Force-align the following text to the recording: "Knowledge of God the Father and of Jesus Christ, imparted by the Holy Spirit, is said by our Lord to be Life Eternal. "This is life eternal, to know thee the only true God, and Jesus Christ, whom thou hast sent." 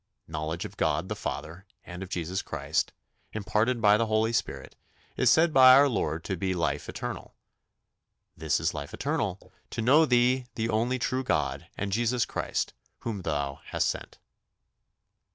"Knowledge 0.27 0.65
of 0.65 0.77
God 0.77 1.09
the 1.09 1.15
Father 1.15 1.67
and 1.83 2.01
of 2.01 2.09
Jesus 2.09 2.41
Christ, 2.41 2.91
imparted 3.33 3.79
by 3.79 3.97
the 3.97 4.07
Holy 4.07 4.33
Spirit, 4.33 4.75
is 5.15 5.29
said 5.29 5.53
by 5.53 5.75
our 5.75 5.87
Lord 5.87 6.23
to 6.23 6.35
be 6.35 6.55
Life 6.55 6.89
Eternal. 6.89 7.35
"This 8.35 8.59
is 8.59 8.73
life 8.73 8.95
eternal, 8.95 9.37
to 9.69 9.81
know 9.83 10.07
thee 10.07 10.47
the 10.55 10.69
only 10.69 10.97
true 10.97 11.23
God, 11.23 11.67
and 11.77 11.91
Jesus 11.91 12.25
Christ, 12.25 12.73
whom 13.01 13.21
thou 13.21 13.59
hast 13.65 13.87
sent." 13.91 14.17